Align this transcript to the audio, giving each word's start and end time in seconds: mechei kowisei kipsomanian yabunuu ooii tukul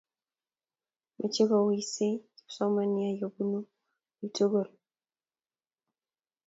mechei 1.17 1.47
kowisei 1.49 2.17
kipsomanian 2.35 3.17
yabunuu 3.19 3.65
ooii 3.69 4.33
tukul 4.35 4.67